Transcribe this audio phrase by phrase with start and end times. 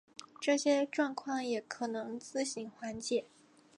[0.39, 3.27] 这些状况也可能自行缓解。